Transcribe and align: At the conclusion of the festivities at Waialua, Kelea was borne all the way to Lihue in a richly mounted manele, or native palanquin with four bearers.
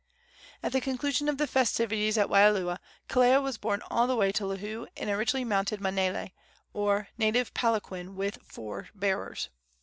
At 0.63 0.71
the 0.71 0.81
conclusion 0.81 1.29
of 1.29 1.37
the 1.37 1.45
festivities 1.45 2.17
at 2.17 2.25
Waialua, 2.27 2.79
Kelea 3.07 3.39
was 3.39 3.59
borne 3.59 3.83
all 3.91 4.07
the 4.07 4.15
way 4.15 4.31
to 4.31 4.45
Lihue 4.45 4.87
in 4.95 5.09
a 5.09 5.15
richly 5.15 5.43
mounted 5.45 5.79
manele, 5.79 6.31
or 6.73 7.09
native 7.19 7.53
palanquin 7.53 8.15
with 8.15 8.39
four 8.41 8.89
bearers. 8.95 9.49